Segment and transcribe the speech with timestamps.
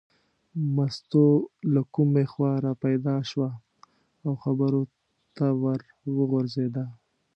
[0.75, 1.27] مستو
[1.73, 3.49] له کومې خوا را پیدا شوه
[4.25, 4.81] او خبرو
[5.35, 5.79] ته ور
[6.17, 6.85] وغورځېده.